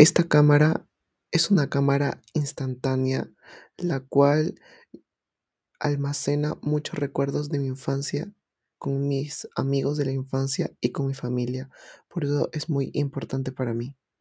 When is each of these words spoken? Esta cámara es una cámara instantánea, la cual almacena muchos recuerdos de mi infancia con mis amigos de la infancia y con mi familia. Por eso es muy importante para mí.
Esta 0.00 0.24
cámara 0.24 0.86
es 1.30 1.50
una 1.50 1.68
cámara 1.68 2.22
instantánea, 2.32 3.30
la 3.76 4.00
cual 4.00 4.54
almacena 5.78 6.56
muchos 6.62 6.98
recuerdos 6.98 7.50
de 7.50 7.58
mi 7.58 7.66
infancia 7.66 8.32
con 8.78 9.08
mis 9.08 9.46
amigos 9.56 9.98
de 9.98 10.06
la 10.06 10.12
infancia 10.12 10.72
y 10.80 10.90
con 10.90 11.06
mi 11.06 11.12
familia. 11.12 11.68
Por 12.08 12.24
eso 12.24 12.48
es 12.54 12.70
muy 12.70 12.90
importante 12.94 13.52
para 13.52 13.74
mí. 13.74 13.94